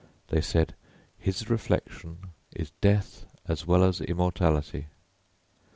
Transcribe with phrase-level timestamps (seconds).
[0.29, 0.73] They said,
[1.23, 4.87] _His reflection is death as well as immortality.